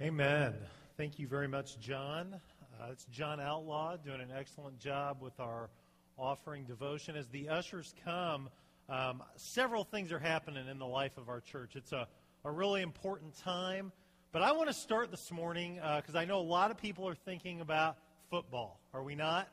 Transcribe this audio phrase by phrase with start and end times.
[0.00, 0.54] Amen.
[0.96, 2.40] Thank you very much, John.
[2.80, 5.70] Uh, it's John Outlaw doing an excellent job with our
[6.16, 7.16] offering devotion.
[7.16, 8.48] As the ushers come,
[8.88, 11.74] um, several things are happening in the life of our church.
[11.74, 12.06] It's a,
[12.44, 13.90] a really important time.
[14.30, 17.08] But I want to start this morning because uh, I know a lot of people
[17.08, 17.96] are thinking about
[18.30, 18.78] football.
[18.94, 19.48] Are we not?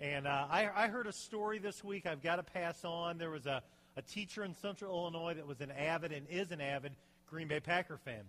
[0.00, 3.18] And uh, I, I heard a story this week I've got to pass on.
[3.18, 3.62] There was a,
[3.98, 6.92] a teacher in central Illinois that was an avid and is an avid
[7.26, 8.22] Green Bay Packer fan.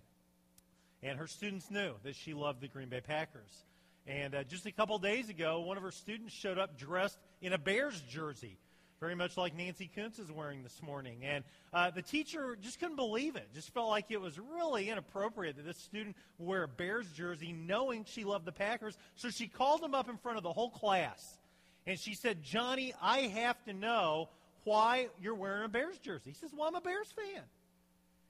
[1.02, 3.64] And her students knew that she loved the Green Bay Packers.
[4.06, 7.52] And uh, just a couple days ago, one of her students showed up dressed in
[7.52, 8.56] a Bears jersey,
[9.00, 11.18] very much like Nancy Kuntz is wearing this morning.
[11.24, 13.48] And uh, the teacher just couldn't believe it.
[13.54, 18.04] Just felt like it was really inappropriate that this student wear a Bears jersey knowing
[18.04, 18.96] she loved the Packers.
[19.14, 21.38] So she called him up in front of the whole class.
[21.86, 24.28] And she said, Johnny, I have to know
[24.64, 26.30] why you're wearing a Bears jersey.
[26.30, 27.42] He says, Well, I'm a Bears fan.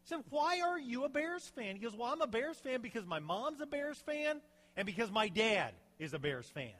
[0.04, 1.76] Said, Why are you a Bears fan?
[1.76, 4.40] He goes, Well, I'm a Bears fan because my mom's a Bears fan
[4.76, 6.72] and because my dad is a Bears fan.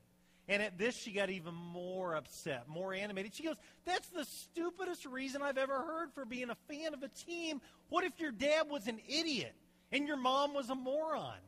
[0.48, 3.34] And at this, she got even more upset, more animated.
[3.34, 7.08] She goes, That's the stupidest reason I've ever heard for being a fan of a
[7.08, 7.60] team.
[7.88, 9.54] What if your dad was an idiot
[9.92, 11.38] and your mom was a moron?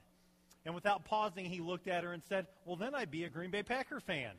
[0.64, 3.50] And without pausing, he looked at her and said, Well, then I'd be a Green
[3.50, 4.32] Bay Packer fan.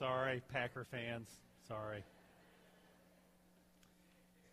[0.00, 1.28] Sorry, Packer fans.
[1.68, 2.02] Sorry.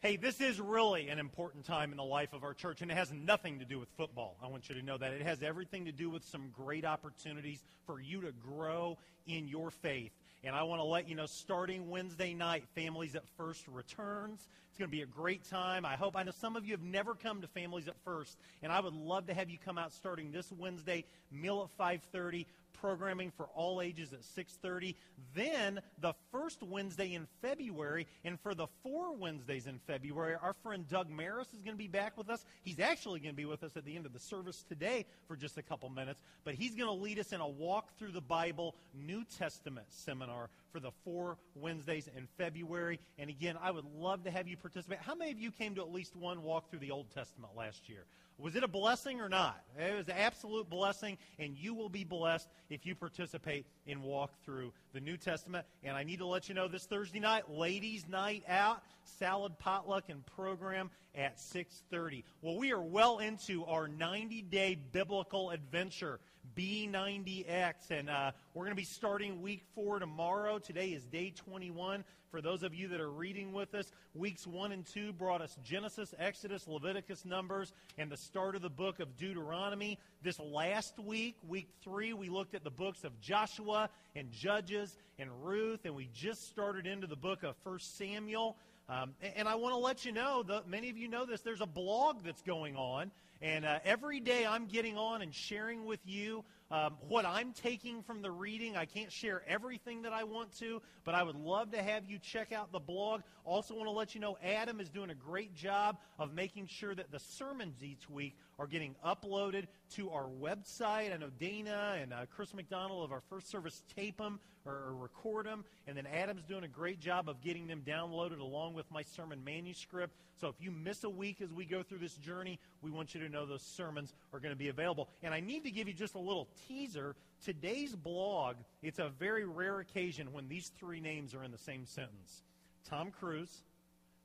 [0.02, 2.96] Hey, this is really an important time in the life of our church, and it
[2.96, 4.36] has nothing to do with football.
[4.44, 5.14] I want you to know that.
[5.14, 9.72] It has everything to do with some great opportunities for you to grow in your
[9.72, 10.12] faith.
[10.44, 14.46] And I want to let you know, starting Wednesday night, Families at First returns.
[14.70, 15.86] It's going to be a great time.
[15.86, 18.72] I hope, I know some of you have never come to Families at First, and
[18.72, 22.46] I would love to have you come out starting this Wednesday, meal at 5.30,
[22.80, 24.96] programming for all ages at 6.30
[25.36, 30.88] then the first wednesday in february and for the four wednesdays in february our friend
[30.88, 32.46] doug maris is going to be back with us.
[32.64, 35.36] He's actually going to be with us at the end of the service today for
[35.36, 38.22] just a couple minutes but he's going to lead us in a walk through the
[38.22, 43.00] bible new testament seminar for the four wednesdays in february.
[43.18, 45.00] And again i would love to have you participate.
[45.00, 47.90] How many of you came to at least one walk through the old testament last
[47.90, 48.06] year
[48.40, 49.64] was it a blessing or not?
[49.80, 54.32] It was an absolute blessing, and you will be blessed if you participate in walk
[54.44, 55.66] through the New Testament.
[55.84, 60.10] And I need to let you know this Thursday night, ladies' night out, salad potluck
[60.10, 62.24] and program at 6:30.
[62.42, 66.20] Well, we are well into our 90-day biblical adventure.
[66.56, 67.92] B90X.
[67.92, 70.60] And uh, we're going to be starting week four tomorrow.
[70.60, 72.04] Today is day 21.
[72.32, 75.58] For those of you that are reading with us, weeks one and two brought us
[75.64, 79.98] Genesis, Exodus, Leviticus, Numbers, and the start of the book of Deuteronomy.
[80.22, 85.30] This last week, week three, we looked at the books of Joshua and Judges and
[85.42, 88.58] Ruth, and we just started into the book of First Samuel.
[88.90, 91.42] Um, and I want to let you know that many of you know this.
[91.42, 93.12] There's a blog that's going on
[93.42, 98.02] and uh, every day I'm getting on and sharing with you um, what I'm taking
[98.04, 98.76] from the reading.
[98.76, 102.20] I can't share everything that I want to, but I would love to have you
[102.20, 103.22] check out the blog.
[103.46, 106.94] Also, want to let you know Adam is doing a great job of making sure
[106.94, 111.14] that the sermons each week are getting uploaded to our website.
[111.14, 114.96] I know Dana and uh, Chris McDonald of our first service tape them or, or
[114.96, 118.90] record them, and then Adam's doing a great job of getting them downloaded along with
[118.92, 120.14] my sermon manuscript.
[120.40, 123.22] So if you miss a week as we go through this journey, we want you
[123.22, 125.10] to know those sermons are going to be available.
[125.24, 127.16] And I need to give you just a little teaser.
[127.44, 131.86] Today's blog, it's a very rare occasion when these three names are in the same
[131.86, 132.44] sentence
[132.90, 133.64] Tom Cruise,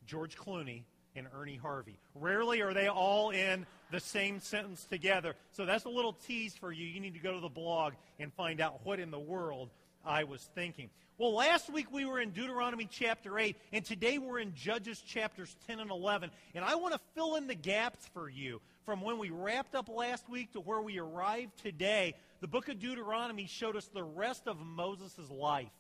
[0.07, 0.83] George Clooney,
[1.15, 1.99] and Ernie Harvey.
[2.15, 5.35] Rarely are they all in the same sentence together.
[5.53, 6.87] So that's a little tease for you.
[6.87, 9.71] You need to go to the blog and find out what in the world
[10.05, 10.91] I was thinking.
[11.19, 15.55] Well, last week we were in Deuteronomy chapter 8, and today we're in Judges chapters
[15.67, 16.31] 10 and 11.
[16.55, 19.89] And I want to fill in the gaps for you from when we wrapped up
[19.89, 22.15] last week to where we arrived today.
[22.41, 25.71] The book of Deuteronomy showed us the rest of Moses' life.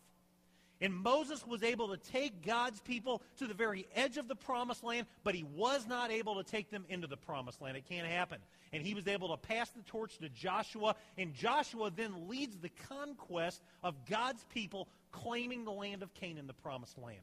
[0.82, 4.82] And Moses was able to take God's people to the very edge of the promised
[4.82, 7.76] land, but he was not able to take them into the promised land.
[7.76, 8.38] It can't happen.
[8.72, 12.70] And he was able to pass the torch to Joshua, and Joshua then leads the
[12.88, 17.22] conquest of God's people claiming the land of Canaan, the promised land.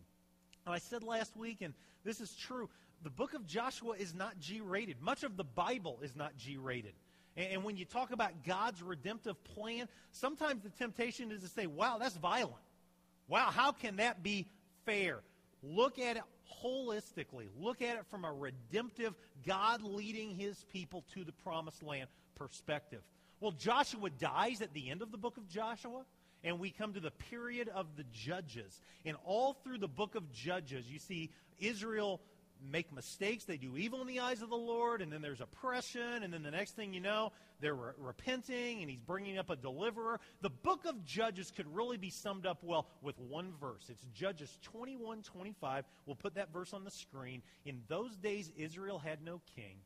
[0.66, 1.74] And I said last week, and
[2.06, 2.70] this is true,
[3.04, 5.02] the book of Joshua is not G rated.
[5.02, 6.94] Much of the Bible is not G rated.
[7.36, 11.98] And, when you talk about God's redemptive plan, sometimes the temptation is to say, wow,
[11.98, 12.56] that's violent.
[13.30, 14.48] Wow, how can that be
[14.86, 15.20] fair?
[15.64, 16.24] Look at it
[16.64, 17.48] holistically.
[17.60, 19.14] Look at it from a redemptive,
[19.48, 23.02] God leading his people to the promised land perspective.
[23.40, 26.04] Well, Joshua dies at the end of the book of Joshua.
[26.44, 28.82] and we come to the period of the judges.
[29.06, 32.22] And all through the book of Judges, you see Israel
[32.72, 33.46] make mistakes.
[33.46, 36.44] They do evil in the eyes of the Lord, and then there's oppression, and then
[36.44, 40.20] the next thing you know, they're re- repenting, and he's bringing up a deliverer.
[40.42, 43.86] The book of Judges could really be summed up well with one verse.
[43.90, 45.86] It's Judges 21 25.
[46.06, 47.42] We'll put that verse on the screen.
[47.66, 49.78] In those days, Israel had no king,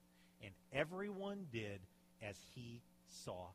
[0.41, 1.79] and everyone did
[2.21, 3.47] as he saw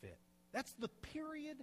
[0.00, 0.18] fit.
[0.52, 1.58] That's the period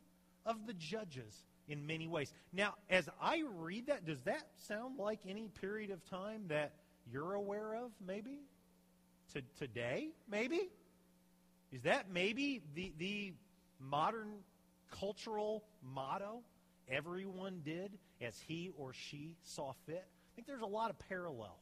[0.45, 2.33] of the Judges in many ways.
[2.51, 6.73] Now, as I read that, does that sound like any period of time that
[7.09, 8.39] you're aware of, maybe?
[9.33, 10.69] To, today, maybe?
[11.71, 13.33] Is that maybe the, the
[13.79, 14.39] modern
[14.99, 16.41] cultural motto?
[16.89, 20.05] Everyone did as he or she saw fit?
[20.05, 21.57] I think there's a lot of parallel.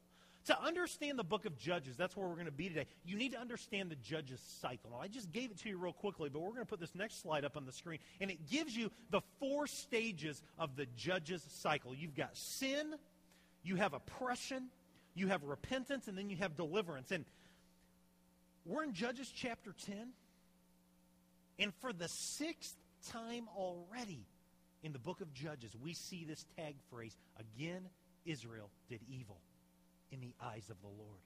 [0.45, 3.33] To understand the book of Judges, that's where we're going to be today, you need
[3.33, 4.89] to understand the Judges cycle.
[4.91, 6.95] Now, I just gave it to you real quickly, but we're going to put this
[6.95, 10.87] next slide up on the screen, and it gives you the four stages of the
[10.95, 11.93] Judges cycle.
[11.93, 12.95] You've got sin,
[13.61, 14.69] you have oppression,
[15.19, 17.11] you have repentance, and then you have deliverance.
[17.11, 17.25] And
[18.65, 20.09] we're in Judges chapter 10.
[21.59, 22.75] And for the sixth
[23.11, 24.25] time already
[24.81, 27.81] in the book of Judges, we see this tag phrase again,
[28.25, 29.39] Israel did evil
[30.11, 31.21] in the eyes of the Lord.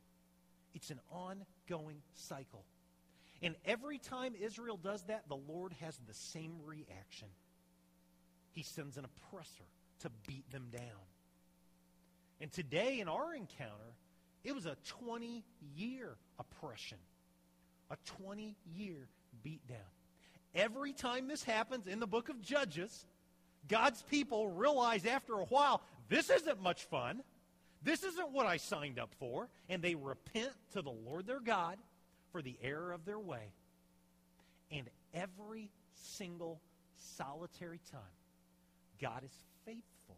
[0.74, 2.66] It's an ongoing cycle.
[3.42, 7.28] And every time Israel does that, the Lord has the same reaction.
[8.54, 9.66] He sends an oppressor
[10.00, 10.82] to beat them down.
[12.42, 13.94] And today, in our encounter,
[14.44, 15.44] it was a 20
[15.76, 16.98] year oppression,
[17.90, 19.08] a 20 year
[19.46, 19.90] beatdown.
[20.56, 23.06] Every time this happens in the book of Judges,
[23.68, 27.24] God's people realize after a while, this isn't much fun.
[27.82, 29.50] This isn't what I signed up for.
[29.70, 31.78] And they repent to the Lord their God
[32.32, 33.54] for the error of their way.
[34.72, 36.60] And every single
[36.98, 38.02] solitary time,
[39.02, 39.34] God is
[39.66, 40.18] faithful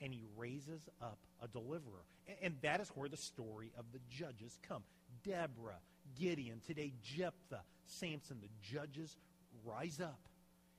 [0.00, 2.04] and he raises up a deliverer.
[2.42, 4.82] And that is where the story of the judges come.
[5.22, 5.78] Deborah,
[6.18, 9.16] Gideon, today Jephthah, Samson, the judges
[9.64, 10.28] rise up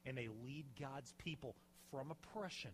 [0.06, 1.56] and they lead God's people
[1.91, 2.71] from oppression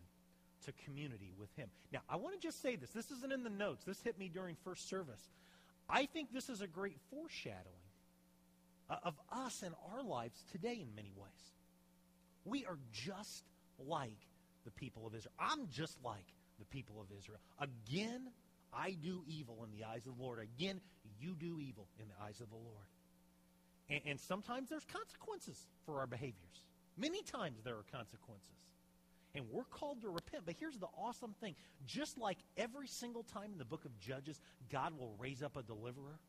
[0.65, 1.69] to community with him.
[1.91, 2.91] Now, I want to just say this.
[2.91, 3.83] This isn't in the notes.
[3.85, 5.29] This hit me during first service.
[5.89, 7.65] I think this is a great foreshadowing
[8.89, 11.53] uh, of us and our lives today in many ways.
[12.45, 13.43] We are just
[13.79, 14.27] like
[14.65, 15.33] the people of Israel.
[15.39, 16.25] I'm just like
[16.61, 17.39] the people of Israel.
[17.59, 18.29] Again,
[18.73, 20.39] I do evil in the eyes of the Lord.
[20.39, 20.79] Again,
[21.19, 22.87] you do evil in the eyes of the Lord.
[23.89, 26.63] And, and sometimes there's consequences for our behaviors.
[26.97, 28.47] Many times there are consequences.
[29.33, 30.43] And we're called to repent.
[30.45, 31.55] But here's the awesome thing
[31.85, 34.39] just like every single time in the book of Judges,
[34.71, 36.19] God will raise up a deliverer.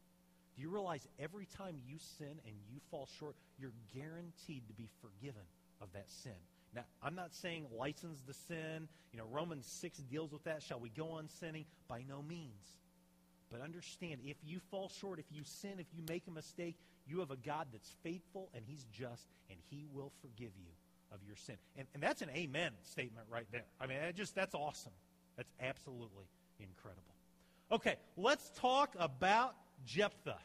[0.55, 4.89] Do you realize every time you sin and you fall short, you're guaranteed to be
[5.01, 5.43] forgiven
[5.81, 6.33] of that sin?
[6.75, 8.89] Now, I'm not saying license the sin.
[9.13, 10.63] You know, Romans 6 deals with that.
[10.63, 11.67] Shall we go on sinning?
[11.89, 12.77] By no means.
[13.51, 16.77] But understand, if you fall short, if you sin, if you make a mistake,
[17.07, 20.71] you have a God that's faithful and He's just, and He will forgive you
[21.13, 21.57] of your sin.
[21.77, 23.65] And, and that's an amen statement right there.
[23.79, 24.93] I mean, that just that's awesome.
[25.37, 26.25] That's absolutely
[26.59, 27.03] incredible.
[27.71, 29.55] Okay, let's talk about
[29.85, 30.39] Jephthah.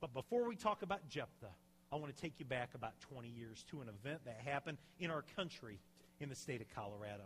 [0.00, 1.52] But before we talk about Jephthah,
[1.94, 5.12] I want to take you back about 20 years to an event that happened in
[5.12, 5.78] our country
[6.18, 7.22] in the state of Colorado.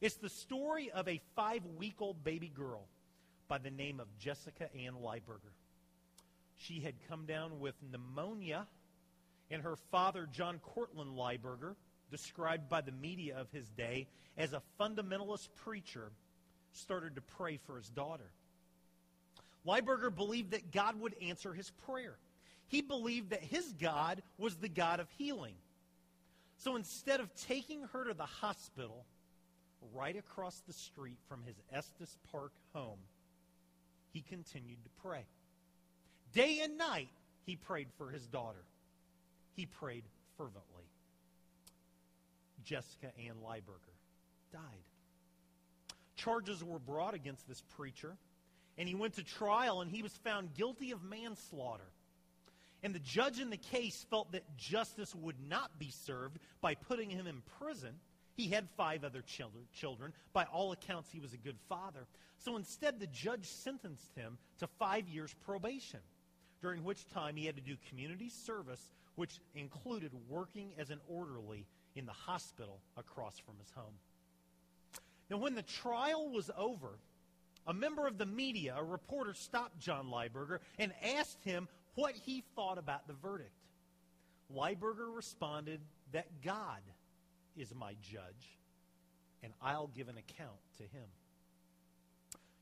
[0.00, 2.88] It's the story of a five week old baby girl
[3.46, 5.52] by the name of Jessica Ann Lieberger.
[6.56, 8.66] She had come down with pneumonia,
[9.48, 11.76] and her father, John Cortland Lieberger,
[12.10, 16.10] described by the media of his day as a fundamentalist preacher,
[16.72, 18.32] started to pray for his daughter.
[19.64, 22.16] Lieberger believed that God would answer his prayer.
[22.68, 25.54] He believed that his God was the God of healing.
[26.58, 29.04] So instead of taking her to the hospital
[29.92, 32.98] right across the street from his Estes Park home,
[34.12, 35.24] he continued to pray.
[36.32, 37.08] Day and night,
[37.44, 38.64] he prayed for his daughter.
[39.54, 40.04] He prayed
[40.36, 40.84] fervently.
[42.64, 43.94] Jessica Ann Lieberger
[44.52, 44.60] died.
[46.16, 48.16] Charges were brought against this preacher,
[48.78, 51.90] and he went to trial, and he was found guilty of manslaughter.
[52.84, 57.08] And the judge in the case felt that justice would not be served by putting
[57.08, 57.94] him in prison.
[58.36, 59.24] He had five other
[59.72, 60.12] children.
[60.34, 62.06] By all accounts, he was a good father.
[62.36, 66.00] So instead, the judge sentenced him to five years probation,
[66.60, 71.64] during which time he had to do community service, which included working as an orderly
[71.96, 73.94] in the hospital across from his home.
[75.30, 76.98] Now, when the trial was over,
[77.66, 82.42] a member of the media, a reporter, stopped John Lieberger and asked him what he
[82.54, 83.50] thought about the verdict.
[84.54, 85.80] Lieberger responded
[86.12, 86.80] that God
[87.56, 88.58] is my judge,
[89.42, 91.08] and I'll give an account to him.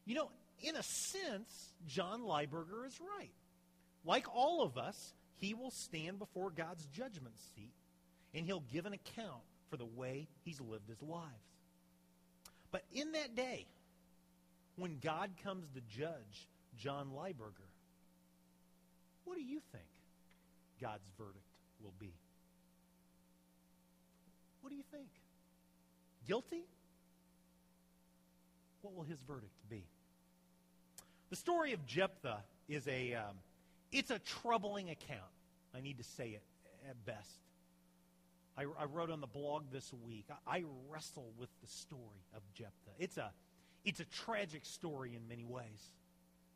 [0.05, 0.31] You know,
[0.63, 3.33] in a sense, John Lieberger is right.
[4.05, 7.73] Like all of us, he will stand before God's judgment seat,
[8.35, 11.29] and he'll give an account for the way he's lived his lives.
[12.71, 13.67] But in that day,
[14.77, 16.49] when God comes to judge
[16.79, 17.69] John Lieberger,
[19.25, 19.85] what do you think
[20.81, 21.45] God's verdict
[21.83, 22.13] will be?
[24.61, 25.09] What do you think?
[26.27, 26.63] Guilty?
[28.83, 29.85] What will his verdict be?
[31.31, 32.39] The story of Jephthah
[32.69, 33.37] is a um,
[33.91, 35.21] it's a troubling account.
[35.75, 36.43] I need to say it
[36.89, 37.39] at best.
[38.57, 40.27] I, I wrote on the blog this week.
[40.47, 42.93] I, I wrestle with the story of Jephthah.
[42.99, 43.31] It's a
[43.85, 45.93] it's a tragic story in many ways.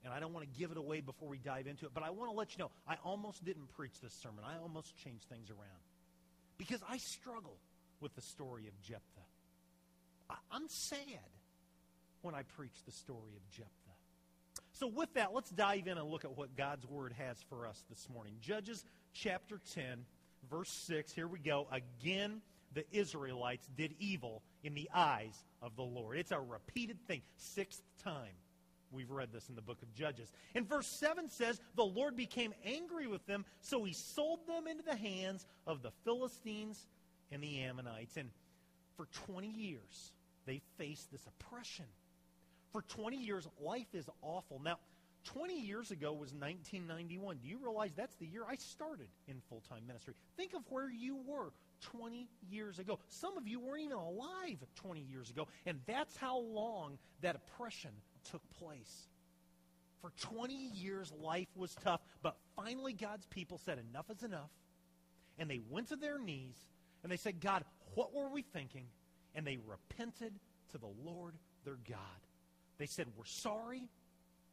[0.07, 2.11] And I don't want to give it away before we dive into it, but I
[2.11, 4.45] want to let you know I almost didn't preach this sermon.
[4.47, 5.83] I almost changed things around.
[6.59, 7.57] Because I struggle
[8.01, 9.27] with the story of Jephthah.
[10.31, 11.01] I, I'm sad
[12.23, 13.73] when I preach the story of Jephthah.
[14.75, 17.83] So, with that, let's dive in and look at what God's Word has for us
[17.91, 18.35] this morning.
[18.41, 20.05] Judges chapter 10,
[20.49, 21.13] verse 6.
[21.13, 21.67] Here we go.
[21.73, 22.43] Again,
[22.75, 26.17] the Israelites did evil in the eyes of the Lord.
[26.17, 28.35] It's a repeated thing, sixth time.
[28.93, 30.33] We've read this in the book of Judges.
[30.55, 34.85] And verse 7 says, The Lord became angry with them, so he sold them into
[34.85, 36.87] the hands of the Philistines
[37.33, 38.17] and the Ammonites.
[38.17, 38.31] And
[38.97, 40.13] for 20 years,
[40.47, 41.87] they faced this oppression.
[42.73, 44.61] For 20 years, life is awful.
[44.63, 44.79] Now,
[45.25, 47.39] 20 years ago was 1991.
[47.43, 50.15] Do you realize that's the year I started in full time ministry?
[50.37, 52.99] Think of where you were 20 years ago.
[53.09, 57.91] Some of you weren't even alive 20 years ago, and that's how long that oppression
[58.31, 59.09] took place.
[60.01, 64.51] For 20 years, life was tough, but finally, God's people said, Enough is enough.
[65.39, 66.57] And they went to their knees
[67.03, 67.65] and they said, God,
[67.95, 68.85] what were we thinking?
[69.35, 70.33] And they repented
[70.73, 71.99] to the Lord their God.
[72.79, 73.89] They said, We're sorry.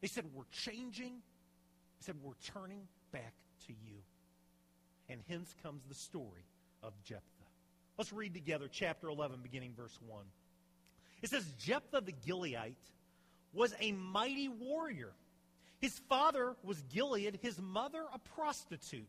[0.00, 1.14] They said, We're changing.
[1.14, 3.34] They said, We're turning back
[3.66, 3.96] to you.
[5.08, 6.46] And hence comes the story
[6.82, 7.22] of Jephthah.
[7.98, 10.24] Let's read together chapter 11, beginning verse 1.
[11.22, 12.74] It says, Jephthah the Gileadite
[13.54, 15.12] was a mighty warrior.
[15.80, 19.08] His father was Gilead, his mother a prostitute.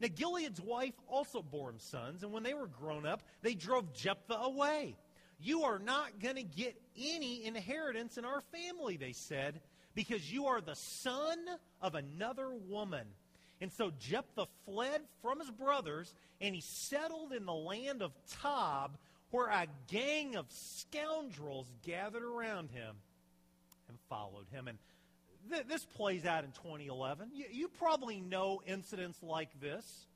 [0.00, 3.92] Now, Gilead's wife also bore him sons, and when they were grown up, they drove
[3.94, 4.96] Jephthah away.
[5.40, 9.60] You are not going to get any inheritance in our family, they said,
[9.94, 11.38] because you are the son
[11.80, 13.06] of another woman.
[13.60, 18.96] And so Jephthah fled from his brothers, and he settled in the land of Tob,
[19.30, 22.96] where a gang of scoundrels gathered around him
[23.88, 24.68] and followed him.
[24.68, 24.78] And
[25.50, 27.30] th- this plays out in 2011.
[27.34, 30.06] You, you probably know incidents like this,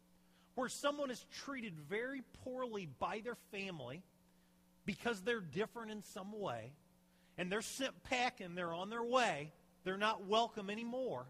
[0.55, 4.03] where someone is treated very poorly by their family
[4.85, 6.73] because they're different in some way,
[7.37, 9.53] and they're sent packing, they're on their way,
[9.85, 11.27] they're not welcome anymore,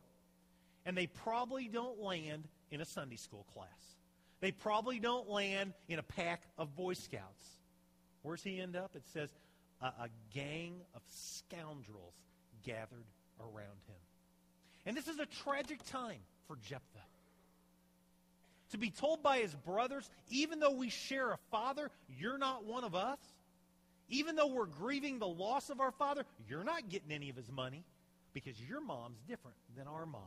[0.87, 3.69] and they probably don't land in a Sunday school class.
[4.41, 7.47] They probably don't land in a pack of Boy Scouts.
[8.23, 8.93] Where's he end up?
[8.95, 9.31] It says,
[9.83, 12.15] a, a gang of scoundrels
[12.65, 13.07] gathered
[13.41, 13.97] around him.
[14.87, 16.99] And this is a tragic time for Jephthah.
[18.71, 22.85] To be told by his brothers, even though we share a father, you're not one
[22.85, 23.19] of us.
[24.11, 27.51] Even though we're grieving the loss of our father, you're not getting any of his
[27.51, 27.85] money
[28.33, 30.23] because your mom's different than our mom.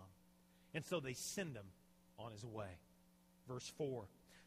[0.73, 1.65] And so they send him
[2.19, 2.69] on his way.
[3.47, 4.03] Verse 4.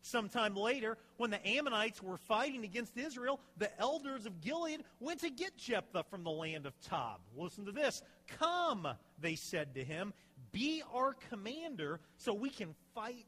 [0.06, 5.30] Sometime later, when the Ammonites were fighting against Israel, the elders of Gilead went to
[5.30, 7.20] get Jephthah from the land of Tob.
[7.34, 8.02] Listen to this.
[8.38, 8.87] Come,
[9.18, 10.12] they said to him,
[10.52, 13.25] be our commander so we can fight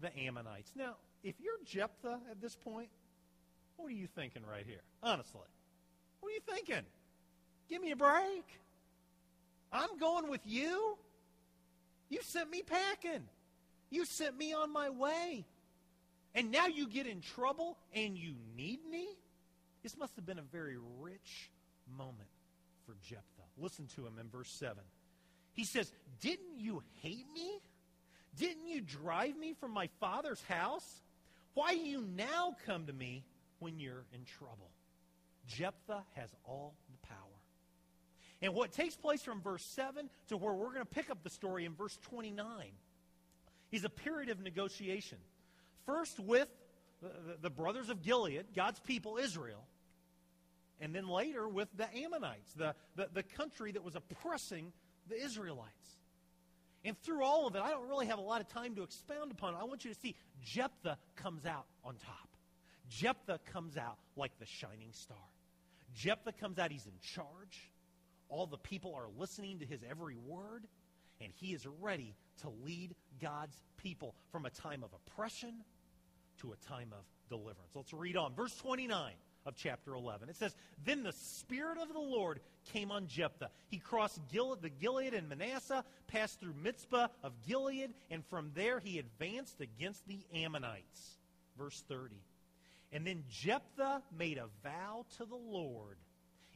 [0.00, 0.72] the Ammonites.
[0.74, 2.88] Now, if you're Jephthah at this point,
[3.76, 4.82] what are you thinking right here?
[5.04, 5.40] Honestly.
[6.18, 6.84] What are you thinking?
[7.68, 8.44] Give me a break.
[9.72, 10.98] I'm going with you.
[12.08, 13.22] You sent me packing.
[13.88, 15.44] You sent me on my way.
[16.34, 19.08] And now you get in trouble and you need me?
[19.82, 21.50] This must have been a very rich
[21.96, 22.28] moment
[22.86, 23.22] for Jephthah.
[23.58, 24.78] Listen to him in verse 7.
[25.52, 27.60] He says, Didn't you hate me?
[28.36, 31.02] Didn't you drive me from my father's house?
[31.54, 33.24] Why do you now come to me
[33.58, 34.70] when you're in trouble?
[35.46, 37.18] Jephthah has all the power.
[38.40, 41.30] And what takes place from verse 7 to where we're going to pick up the
[41.30, 42.46] story in verse 29
[43.70, 45.18] is a period of negotiation.
[45.86, 46.48] First with
[47.00, 49.64] the, the, brothers of Gilead, God's people, Israel,
[50.80, 54.72] and then later with the Ammonites, the, the, the country that was oppressing
[55.08, 55.96] the Israelites.
[56.84, 59.30] And through all of it, I don't really have a lot of time to expound
[59.30, 59.58] upon it.
[59.60, 62.28] I want you to see Jephthah comes out on top.
[62.88, 65.16] Jephthah comes out like the shining star.
[65.94, 67.70] Jephthah comes out, he's in charge.
[68.28, 70.64] All the people are listening to his every word,
[71.22, 75.54] and he is ready to lead God's people from a time of oppression
[76.40, 77.70] to a time of deliverance.
[77.74, 78.34] Let's read on.
[78.34, 79.12] Verse 29
[79.46, 80.28] of chapter 11.
[80.28, 82.40] It says, Then the Spirit of the Lord
[82.72, 83.50] came on Jephthah.
[83.68, 88.80] He crossed Gil- the Gilead and Manasseh, passed through Mizpah of Gilead, and from there
[88.80, 91.16] he advanced against the Ammonites.
[91.58, 92.14] Verse 30.
[92.92, 95.96] And then Jephthah made a vow to the Lord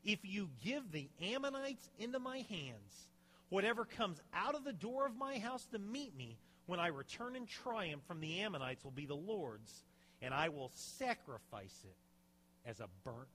[0.05, 3.09] If you give the Ammonites into my hands,
[3.49, 7.37] whatever comes out of the door of my house to meet me when I return
[7.37, 9.85] in triumph from the Ammonites will be the Lord's,
[10.21, 13.29] and I will sacrifice it as a burnt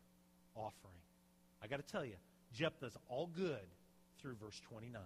[0.55, 0.99] offering.
[1.63, 2.15] I got to tell you,
[2.53, 3.67] Jephthah's all good
[4.21, 5.01] through verse 29.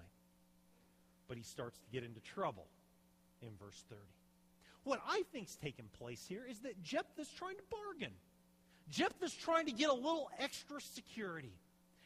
[1.27, 2.67] But he starts to get into trouble
[3.41, 4.01] in verse 30.
[4.83, 8.13] What I think's taking place here is that Jephthah's trying to bargain.
[8.89, 11.53] Jephthah's trying to get a little extra security.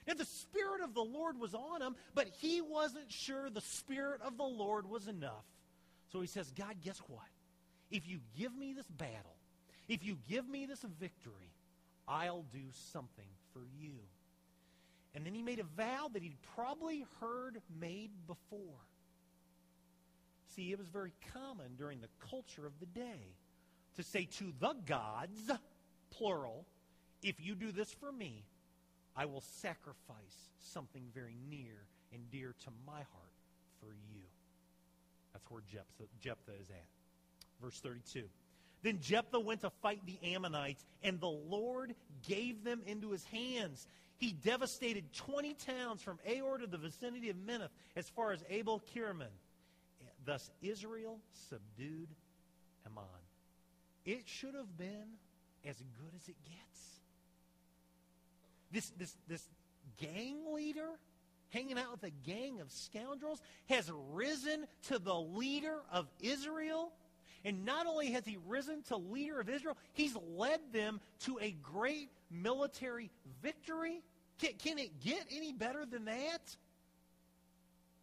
[0.10, 4.22] Now, the Spirit of the Lord was on him, but he wasn't sure the Spirit
[4.24, 5.46] of the Lord was enough.
[6.12, 7.28] So he says, God, guess what?
[7.92, 9.36] If you give me this battle,
[9.88, 11.54] if you give me this victory,
[12.08, 13.92] I'll do something for you.
[15.14, 18.82] And then he made a vow that he'd probably heard made before.
[20.56, 23.36] See, it was very common during the culture of the day
[23.96, 25.52] to say to the gods,
[26.10, 26.66] plural,
[27.22, 28.44] if you do this for me,
[29.20, 31.76] I will sacrifice something very near
[32.14, 33.36] and dear to my heart
[33.82, 34.22] for you.
[35.34, 36.86] That's where Jephthah, Jephthah is at.
[37.62, 38.24] Verse 32.
[38.82, 41.96] Then Jephthah went to fight the Ammonites, and the Lord
[42.30, 43.86] gave them into his hands.
[44.20, 48.82] He devastated 20 towns from Aroer to the vicinity of Minnith, as far as Abel
[48.96, 49.28] Keramim.
[50.24, 52.08] Thus Israel subdued
[52.86, 53.04] Ammon.
[54.06, 55.18] It should have been
[55.66, 56.99] as good as it gets.
[58.72, 59.44] This, this, this
[59.98, 60.88] gang leader
[61.50, 66.92] hanging out with a gang of scoundrels has risen to the leader of Israel
[67.46, 71.52] and not only has he risen to leader of Israel, he's led them to a
[71.52, 73.10] great military
[73.42, 74.02] victory.
[74.40, 76.56] Can, can it get any better than that?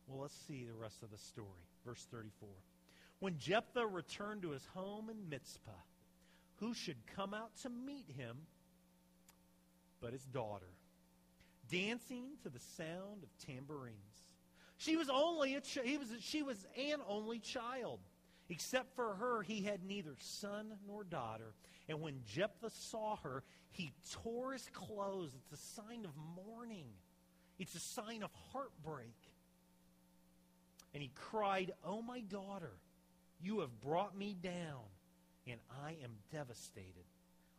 [0.07, 1.49] Well, let's see the rest of the story.
[1.85, 2.49] Verse 34.
[3.19, 5.71] When Jephthah returned to his home in Mizpah,
[6.57, 8.37] who should come out to meet him
[10.01, 10.73] but his daughter,
[11.71, 13.97] dancing to the sound of tambourines?
[14.79, 18.01] She was only a ch- he was she was an only child.
[18.49, 21.55] Except for her, he had neither son nor daughter.
[21.89, 25.33] And when Jephthah saw her, he tore his clothes.
[25.35, 26.87] It's a sign of mourning,
[27.59, 29.17] it's a sign of heartbreak.
[30.95, 32.73] And he cried, Oh, my daughter,
[33.41, 34.85] you have brought me down,
[35.47, 37.05] and I am devastated.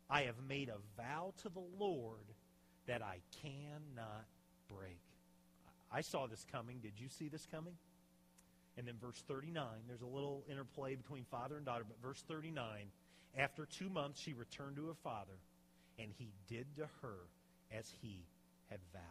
[0.09, 2.25] I have made a vow to the Lord
[2.87, 4.25] that I cannot
[4.69, 4.99] break.
[5.91, 6.79] I saw this coming.
[6.79, 7.73] Did you see this coming?
[8.77, 12.63] And then verse 39, there's a little interplay between father and daughter, but verse 39,
[13.37, 15.39] after two months she returned to her father,
[15.97, 17.17] and he did to her
[17.75, 18.25] as he
[18.69, 19.01] had vowed.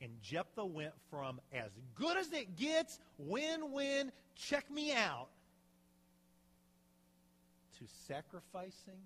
[0.00, 5.28] And Jephthah went from as good as it gets, win win, check me out,
[7.82, 9.00] to sacrificing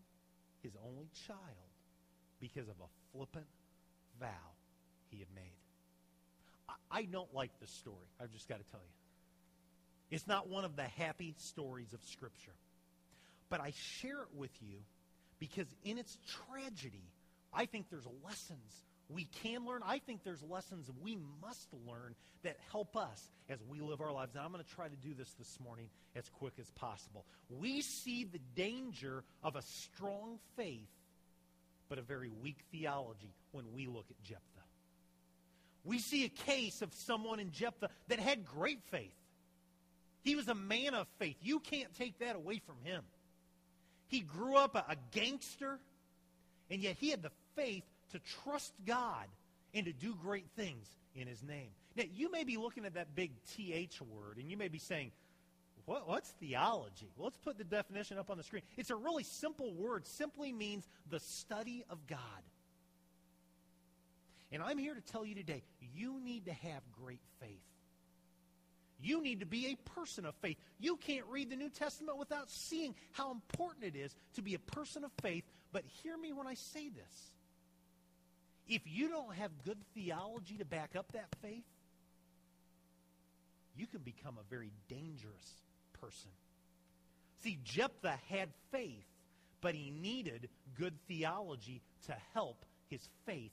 [0.63, 1.41] his only child
[2.41, 3.47] because of a flippant
[4.21, 4.27] vow
[5.11, 5.57] he had made.
[6.91, 8.07] I don't like this story.
[8.21, 10.17] I've just got to tell you.
[10.17, 12.55] It's not one of the happy stories of Scripture.
[13.49, 14.79] But I share it with you
[15.39, 16.17] because in its
[16.49, 17.05] tragedy,
[17.53, 19.83] I think there's lessons we can learn.
[19.85, 24.35] I think there's lessons we must learn that help us as we live our lives.
[24.35, 27.25] And I'm going to try to do this this morning as quick as possible.
[27.49, 30.89] We see the danger of a strong faith,
[31.89, 34.57] but a very weak theology when we look at Jephthah
[35.87, 39.15] we see a case of someone in Jephthah that had great faith.
[40.23, 41.37] He was a man of faith.
[41.41, 43.05] You can't take that away from him.
[44.09, 45.79] He grew up a, a gangster,
[46.71, 49.27] and yet he had the faith to trust God
[49.75, 51.71] and to do great things in his name.
[51.97, 55.13] Now, you may be looking at that big TH word, and you may be saying,
[55.87, 57.11] what, what's theology?
[57.17, 58.63] Well, let's put the definition up on the screen.
[58.77, 60.07] It's a really simple word.
[60.07, 62.19] Simply means the study of God.
[64.53, 65.63] And I'm here to tell you today
[65.95, 67.63] you need to have great faith.
[69.01, 70.57] You need to be a person of faith.
[70.81, 74.59] You can't read the New Testament without seeing how important it is to be a
[74.59, 75.45] person of faith.
[75.73, 77.31] But hear me when I say this.
[78.69, 81.65] If you don't have good theology to back up that faith,
[83.77, 85.63] you can become a very dangerous
[86.01, 86.31] person.
[87.43, 89.05] See, Jephthah had faith,
[89.61, 90.49] but he needed
[90.79, 93.53] good theology to help his faith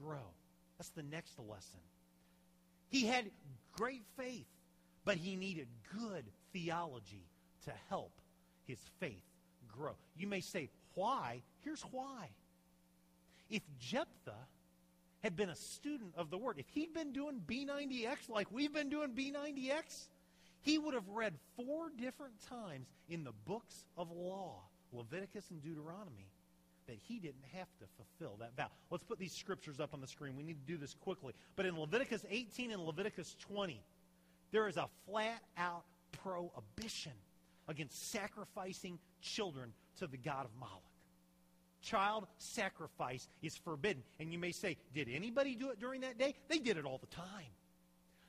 [0.00, 0.32] grow.
[0.78, 1.80] That's the next lesson.
[2.90, 3.30] He had
[3.72, 4.46] great faith,
[5.04, 7.26] but he needed good theology
[7.64, 8.12] to help
[8.66, 9.22] his faith
[9.76, 9.92] grow.
[10.16, 11.42] You may say, why?
[11.64, 12.28] Here's why.
[13.50, 14.46] If Jephthah
[15.24, 18.90] had been a student of the Word, if he'd been doing B90X like we've been
[18.90, 20.08] doing B90X,
[20.60, 24.60] he would have read four different times in the books of law,
[24.92, 26.28] Leviticus and Deuteronomy,
[26.86, 28.70] that he didn't have to fulfill that vow.
[28.90, 30.36] Let's put these scriptures up on the screen.
[30.36, 31.32] We need to do this quickly.
[31.56, 33.82] But in Leviticus 18 and Leviticus 20,
[34.52, 35.84] there is a flat out
[36.22, 37.12] prohibition
[37.66, 40.82] against sacrificing children to the God of Moloch.
[41.84, 44.02] Child sacrifice is forbidden.
[44.18, 46.34] And you may say, did anybody do it during that day?
[46.48, 47.52] They did it all the time.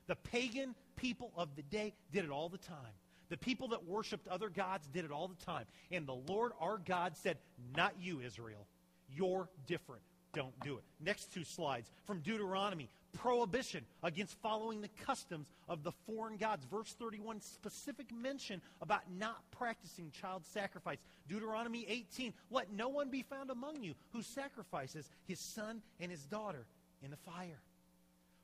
[0.06, 2.94] The pagan people of the day did it all the time.
[3.28, 5.64] The people that worshiped other gods did it all the time.
[5.90, 7.38] And the Lord our God said,
[7.76, 8.66] Not you, Israel.
[9.08, 10.02] You're different.
[10.32, 10.84] Don't do it.
[11.00, 16.64] Next two slides from Deuteronomy prohibition against following the customs of the foreign gods.
[16.64, 20.98] Verse 31, specific mention about not practicing child sacrifice.
[21.28, 26.24] Deuteronomy 18, let no one be found among you who sacrifices his son and his
[26.24, 26.66] daughter
[27.02, 27.60] in the fire.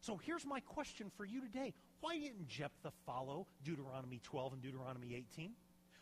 [0.01, 1.73] So here's my question for you today.
[2.01, 5.53] Why didn't Jephthah follow Deuteronomy 12 and Deuteronomy 18?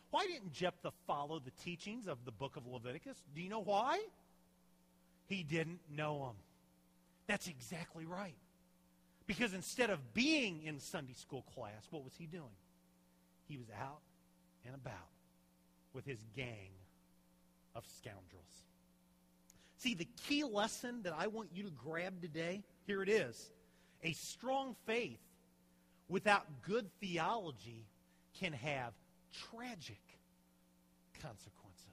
[0.09, 3.21] Why didn't Jephthah follow the teachings of the book of Leviticus?
[3.35, 4.01] Do you know why?
[5.27, 6.35] He didn't know them.
[7.27, 8.35] That's exactly right.
[9.31, 12.51] Because instead of being in Sunday school class, what was he doing?
[13.47, 14.01] He was out
[14.65, 15.07] and about
[15.93, 16.71] with his gang
[17.73, 18.65] of scoundrels.
[19.77, 23.51] See, the key lesson that I want you to grab today, here it is.
[24.03, 25.21] A strong faith
[26.09, 27.85] without good theology
[28.37, 28.91] can have
[29.49, 30.01] tragic
[31.21, 31.85] consequences.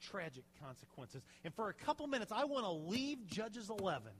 [0.00, 1.20] Tragic consequences.
[1.44, 4.12] And for a couple minutes, I want to leave Judges 11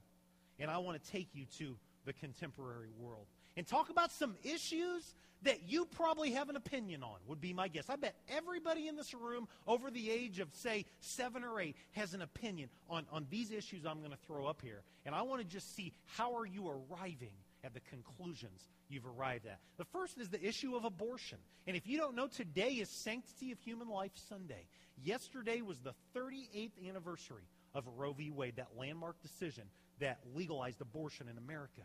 [0.59, 5.15] and I want to take you to the contemporary world and talk about some issues
[5.43, 7.91] that you probably have an opinion on, would be my guess.
[7.91, 12.15] I bet everybody in this room over the age of, say, seven or eight has
[12.15, 14.83] an opinion on, on these issues I'm going to throw up here.
[15.05, 19.47] And I want to just see how are you arriving at the conclusions you've arrived
[19.47, 19.59] at.
[19.77, 21.39] The first is the issue of abortion.
[21.67, 24.67] And if you don't know, today is Sanctity of Human Life Sunday.
[25.03, 28.31] Yesterday was the 38th anniversary of Roe v.
[28.31, 29.65] Wade, that landmark decision
[29.99, 31.83] that legalized abortion in America.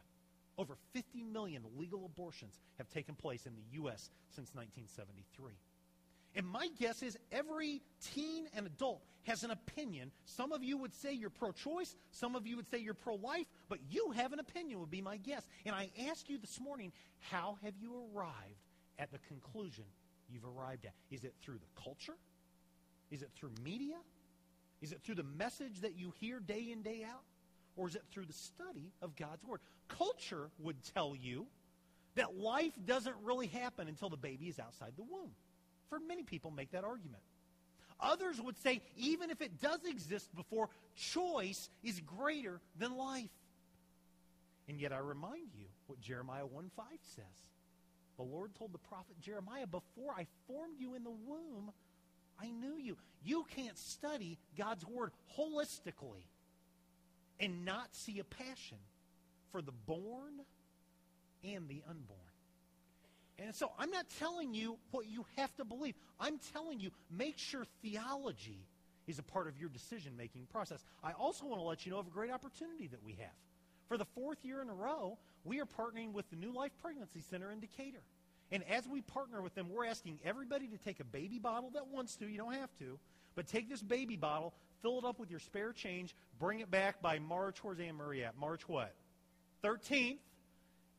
[0.62, 4.12] Over 50 million legal abortions have taken place in the U.S.
[4.30, 5.54] since 1973.
[6.36, 7.82] And my guess is every
[8.14, 10.12] teen and adult has an opinion.
[10.26, 13.16] Some of you would say you're pro choice, some of you would say you're pro
[13.16, 15.48] life, but you have an opinion, would be my guess.
[15.66, 16.92] And I ask you this morning,
[17.32, 18.62] how have you arrived
[19.00, 19.86] at the conclusion
[20.30, 20.94] you've arrived at?
[21.10, 22.18] Is it through the culture?
[23.10, 23.96] Is it through media?
[24.84, 27.24] Is it through the message that you hear day in, day out?
[27.76, 29.62] Or is it through the study of God's Word?
[29.88, 31.48] Culture would tell you
[32.16, 35.32] that life doesn't really happen until the baby is outside the womb.
[35.90, 37.24] For many people make that argument.
[38.00, 43.30] Others would say even if it does exist before, choice is greater than life.
[44.68, 47.26] And yet I remind you what Jeremiah 1 5 says.
[48.18, 51.72] The Lord told the prophet Jeremiah, Before I formed you in the womb,
[52.40, 52.98] I knew you.
[53.24, 56.26] You can't study God's word holistically
[57.42, 58.78] and not see a passion
[59.52, 60.34] for the born
[61.44, 62.20] and the unborn.
[63.40, 65.96] And so I'm not telling you what you have to believe.
[66.20, 68.60] I'm telling you, make sure theology
[69.08, 70.84] is a part of your decision making process.
[71.04, 73.34] I also want to let you know of a great opportunity that we have.
[73.88, 77.22] For the fourth year in a row, we are partnering with the New Life Pregnancy
[77.30, 78.04] Center in Decatur.
[78.52, 81.88] And as we partner with them, we're asking everybody to take a baby bottle that
[81.88, 82.28] wants to.
[82.28, 83.00] You don't have to.
[83.36, 87.02] But take this baby bottle, fill it up with your spare change, bring it back
[87.02, 87.64] by March.
[87.64, 88.38] Where's Anne Marie at?
[88.38, 88.94] March what?
[89.64, 90.18] 13th.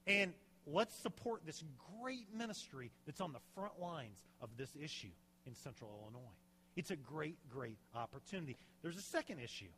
[0.06, 0.32] And
[0.66, 1.62] let's support this
[2.00, 5.12] great ministry that's on the front lines of this issue
[5.46, 6.36] in central Illinois.
[6.76, 8.56] It's a great, great opportunity.
[8.82, 9.70] There's a second issue.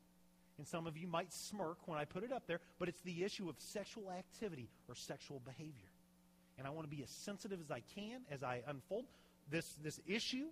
[0.57, 3.25] And some of you might smirk when I put it up there, but it's the
[3.25, 5.91] issue of sexual activity or sexual behavior.
[6.59, 9.07] And I want to be as sensitive as I can as I unfold
[9.51, 10.47] this, this issue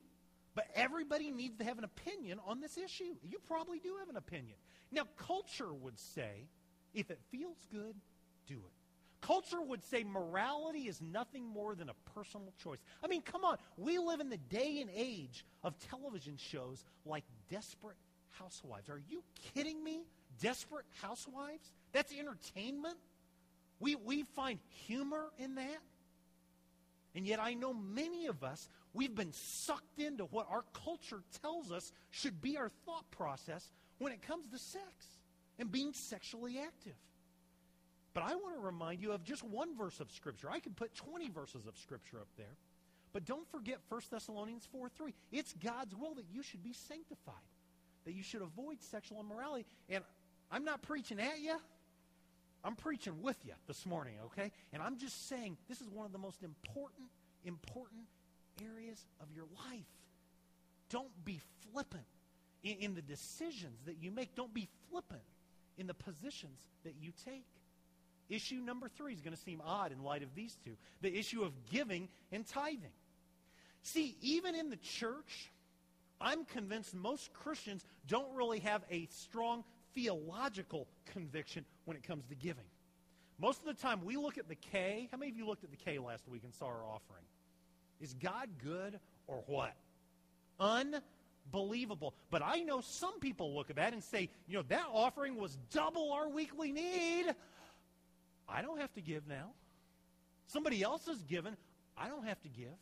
[0.54, 3.14] but everybody needs to have an opinion on this issue.
[3.22, 4.56] You probably do have an opinion.
[4.90, 6.48] Now, culture would say,
[6.94, 7.94] if it feels good,
[8.46, 8.72] do it.
[9.22, 12.80] Culture would say morality is nothing more than a personal choice.
[13.04, 13.56] I mean, come on.
[13.78, 17.96] We live in the day and age of television shows like Desperate
[18.30, 18.90] Housewives.
[18.90, 19.22] Are you
[19.54, 20.00] kidding me?
[20.40, 21.70] Desperate Housewives?
[21.92, 22.96] That's entertainment?
[23.78, 25.78] We, we find humor in that?
[27.14, 31.72] And yet I know many of us we've been sucked into what our culture tells
[31.72, 35.06] us should be our thought process when it comes to sex
[35.58, 36.96] and being sexually active.
[38.14, 40.48] But I want to remind you of just one verse of Scripture.
[40.50, 42.56] I could put 20 verses of Scripture up there.
[43.12, 45.14] But don't forget 1 Thessalonians 4 3.
[45.30, 47.34] It's God's will that you should be sanctified,
[48.04, 49.66] that you should avoid sexual immorality.
[49.88, 50.02] And
[50.50, 51.56] I'm not preaching at you.
[52.64, 54.52] I'm preaching with you this morning, okay?
[54.72, 57.08] And I'm just saying this is one of the most important,
[57.44, 58.02] important
[58.60, 59.86] areas of your life.
[60.90, 61.40] Don't be
[61.72, 62.04] flippant
[62.62, 64.34] in, in the decisions that you make.
[64.34, 65.22] Don't be flippant
[65.78, 67.46] in the positions that you take.
[68.28, 71.42] Issue number three is going to seem odd in light of these two the issue
[71.42, 72.92] of giving and tithing.
[73.82, 75.50] See, even in the church,
[76.20, 82.34] I'm convinced most Christians don't really have a strong theological conviction when it comes to
[82.34, 82.64] giving.
[83.38, 85.08] Most of the time, we look at the K.
[85.10, 87.24] How many of you looked at the K last week and saw our offering?
[88.00, 89.74] Is God good or what?
[90.58, 92.14] Unbelievable.
[92.30, 95.56] But I know some people look at that and say, you know, that offering was
[95.72, 97.26] double our weekly need.
[98.48, 99.50] I don't have to give now.
[100.46, 101.56] Somebody else has given.
[101.96, 102.76] I don't have to give.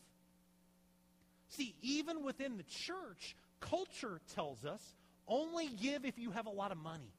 [1.49, 4.81] See, even within the church, culture tells us
[5.29, 7.13] only give if you have a lot of money.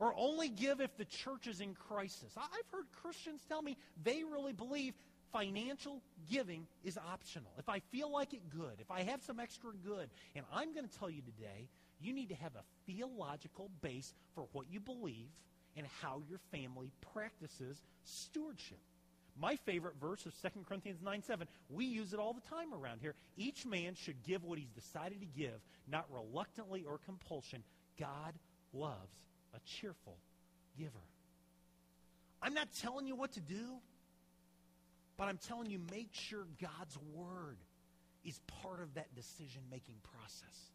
[0.00, 2.32] Or only give if the church is in crisis.
[2.36, 4.94] I've heard Christians tell me they really believe
[5.32, 7.50] financial giving is optional.
[7.58, 10.86] If I feel like it good, if I have some extra good, and I'm going
[10.86, 11.68] to tell you today,
[12.00, 15.28] you need to have a theological base for what you believe
[15.76, 18.78] and how your family practices stewardship.
[19.40, 21.46] My favorite verse is 2 Corinthians 9 7.
[21.70, 23.14] We use it all the time around here.
[23.36, 25.60] Each man should give what he's decided to give,
[25.90, 27.62] not reluctantly or compulsion.
[28.00, 28.34] God
[28.72, 30.16] loves a cheerful
[30.76, 30.90] giver.
[32.42, 33.80] I'm not telling you what to do,
[35.18, 37.58] but I'm telling you make sure God's word
[38.24, 40.72] is part of that decision making process.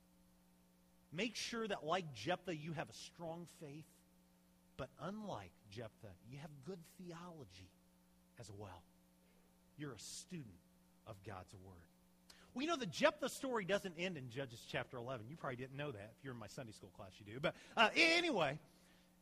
[1.11, 3.85] Make sure that, like Jephthah, you have a strong faith,
[4.77, 7.69] but unlike Jephthah, you have good theology
[8.39, 8.83] as well.
[9.77, 10.47] You're a student
[11.07, 11.75] of God's Word.
[12.55, 15.27] We know the Jephthah story doesn't end in Judges chapter 11.
[15.29, 16.11] You probably didn't know that.
[16.17, 17.39] If you're in my Sunday school class, you do.
[17.39, 18.59] But uh, anyway,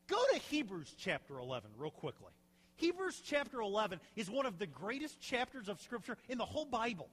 [0.07, 2.33] go to Hebrews chapter 11 real quickly.
[2.81, 7.09] Hebrews chapter 11 is one of the greatest chapters of Scripture in the whole Bible.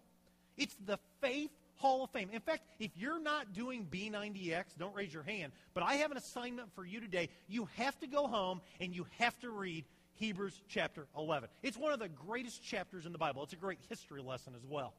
[0.56, 2.30] It's the faith Hall of Fame.
[2.32, 6.16] In fact, if you're not doing B90X, don't raise your hand, but I have an
[6.16, 7.28] assignment for you today.
[7.48, 11.50] You have to go home and you have to read Hebrews chapter 11.
[11.62, 13.42] It's one of the greatest chapters in the Bible.
[13.42, 14.94] It's a great history lesson as well.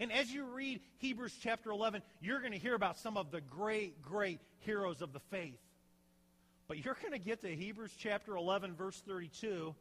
[0.00, 3.40] And as you read Hebrews chapter 11, you're going to hear about some of the
[3.40, 5.58] great, great heroes of the faith.
[6.68, 9.74] But you're going to get to Hebrews chapter 11, verse 32,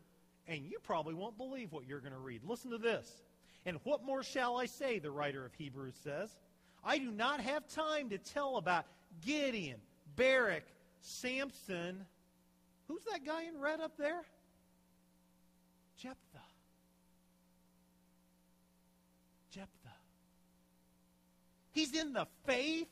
[0.50, 2.42] and you probably won't believe what you're going to read.
[2.44, 3.22] Listen to this.
[3.66, 6.36] And what more shall I say, the writer of Hebrews says?
[6.84, 8.86] I do not have time to tell about
[9.26, 9.80] Gideon,
[10.16, 10.64] Barak,
[11.02, 12.06] Samson.
[12.88, 14.24] Who's that guy in red up there?
[15.98, 16.18] Jephthah.
[19.52, 19.70] Jephthah.
[21.72, 22.88] He's in the Faith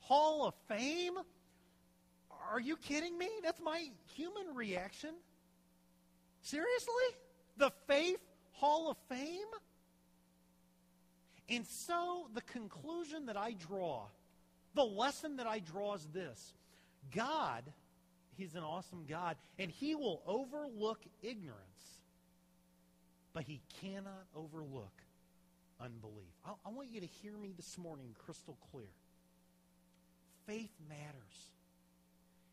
[0.00, 1.14] Hall of Fame?
[2.50, 3.28] Are you kidding me?
[3.42, 5.10] That's my human reaction.
[6.42, 6.92] Seriously?
[7.56, 8.20] The Faith
[8.52, 9.46] Hall of Fame?
[11.48, 14.04] And so the conclusion that I draw,
[14.74, 16.54] the lesson that I draw is this
[17.14, 17.64] God,
[18.36, 21.72] He's an awesome God, and He will overlook ignorance
[23.32, 24.92] but he cannot overlook
[25.80, 26.32] unbelief.
[26.44, 28.90] I, I, want you to hear me this morning crystal clear.
[30.46, 31.50] Faith matters.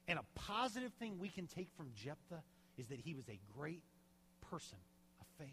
[0.08, 2.42] And a positive thing we can take from Jephthah
[2.80, 3.84] is that he was a great
[4.50, 4.78] person
[5.20, 5.50] of faith.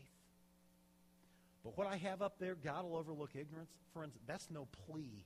[1.64, 3.70] But what I have up there, God will overlook ignorance.
[3.92, 5.24] Friends, that's no plea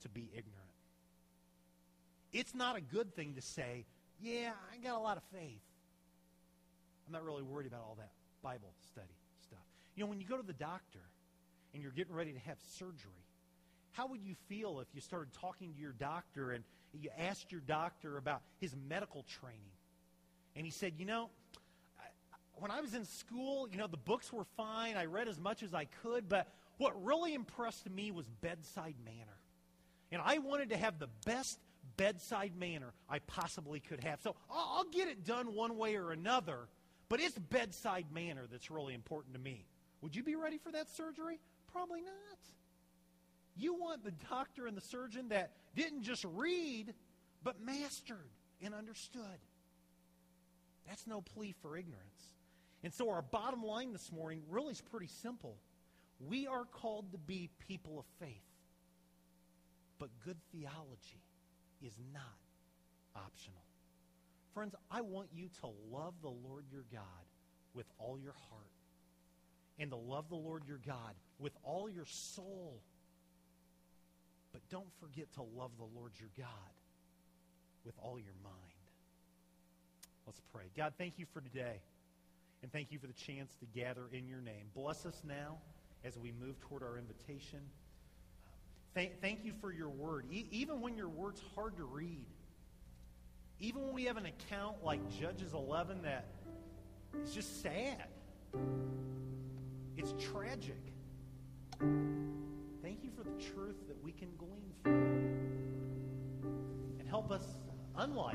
[0.00, 0.64] to be ignorant.
[2.32, 3.84] It's not a good thing to say,
[4.20, 5.60] yeah, I got a lot of faith.
[7.06, 8.10] I'm not really worried about all that.
[8.42, 9.60] Bible study stuff.
[9.94, 11.00] You know, when you go to the doctor
[11.72, 13.12] and you're getting ready to have surgery,
[13.92, 16.64] how would you feel if you started talking to your doctor and
[17.00, 19.60] you asked your doctor about his medical training?
[20.56, 21.30] And he said, you know,
[22.56, 24.96] when I was in school, you know, the books were fine.
[24.96, 29.38] I read as much as I could, but what really impressed me was bedside manner.
[30.12, 31.58] And I wanted to have the best
[31.96, 34.20] bedside manner I possibly could have.
[34.22, 36.68] So I'll get it done one way or another,
[37.08, 39.66] but it's bedside manner that's really important to me.
[40.00, 41.40] Would you be ready for that surgery?
[41.72, 42.38] Probably not.
[43.56, 46.94] You want the doctor and the surgeon that didn't just read,
[47.42, 48.30] but mastered
[48.62, 49.22] and understood.
[50.86, 52.32] That's no plea for ignorance.
[52.82, 55.56] And so our bottom line this morning really is pretty simple.
[56.20, 58.42] We are called to be people of faith.
[59.98, 61.22] But good theology
[61.82, 62.22] is not
[63.16, 63.62] optional.
[64.52, 67.02] Friends, I want you to love the Lord your God
[67.74, 68.70] with all your heart
[69.78, 72.80] and to love the Lord your God with all your soul.
[74.52, 76.74] But don't forget to love the Lord your God
[77.84, 78.73] with all your mind.
[80.34, 80.64] Let's pray.
[80.76, 81.76] God, thank you for today.
[82.62, 84.66] And thank you for the chance to gather in your name.
[84.74, 85.58] Bless us now
[86.04, 87.60] as we move toward our invitation.
[88.94, 90.26] Thank, thank you for your word.
[90.32, 92.26] E- even when your word's hard to read,
[93.60, 96.26] even when we have an account like Judges 11 that
[97.22, 98.08] is just sad,
[99.96, 100.82] it's tragic.
[102.82, 104.94] Thank you for the truth that we can glean from.
[106.98, 107.44] And help us,
[107.96, 108.34] unlike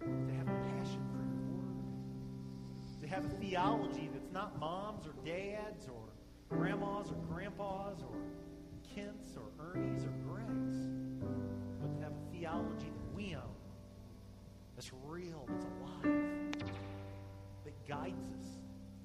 [0.00, 5.14] to have a passion for your word, to have a theology that's not mom's or
[5.24, 6.08] dad's or
[6.48, 8.16] grandma's or grandpa's or
[8.94, 10.88] Kent's or Ernie's or Greg's,
[11.80, 13.54] but to have a theology that we own,
[14.74, 16.52] that's real, that's alive,
[17.64, 18.46] that guides us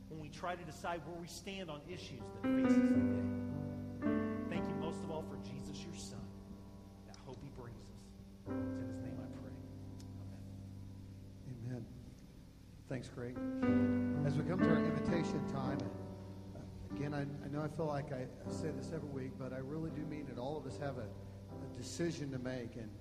[0.09, 3.21] when we try to decide where we stand on issues that face us today.
[4.49, 6.25] Thank you most of all for Jesus, your Son,
[7.07, 8.01] that hope he brings us.
[8.47, 9.24] It's in his name I
[12.87, 13.35] Thanks, Greg.
[14.27, 15.79] As we come to our invitation time,
[16.95, 19.57] again, I, I know I feel like I, I say this every week, but I
[19.57, 20.37] really do mean it.
[20.37, 22.75] All of us have a, a decision to make.
[22.75, 22.91] And,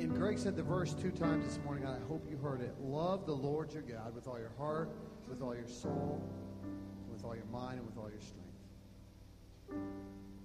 [0.00, 2.74] and Greg said the verse two times this morning, I hope you heard it.
[2.80, 4.88] Love the Lord your God with all your heart,
[5.28, 6.26] with all your soul,
[7.12, 8.46] with all your mind, and with all your strength.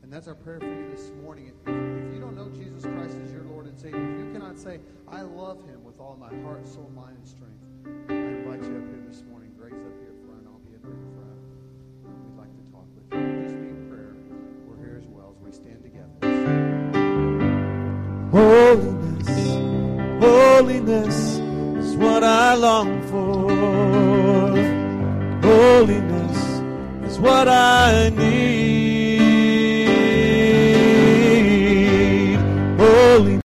[0.03, 1.47] And that's our prayer for you this morning.
[1.47, 4.59] If, if you don't know Jesus Christ as your Lord and Savior, if you cannot
[4.59, 7.57] say, I love him with all my heart, soul, mind, and strength,
[8.07, 9.51] I invite you up here this morning.
[9.57, 10.45] Grace up here front.
[10.45, 11.39] I'll be up here in front.
[12.05, 13.17] Uh, we'd like to talk with you.
[13.43, 14.13] Just need prayer.
[14.67, 16.13] We're here as well as we stand together.
[18.31, 19.29] Holiness,
[20.23, 21.39] holiness
[21.83, 23.49] is what I long for.
[25.47, 28.52] Holiness is what I need.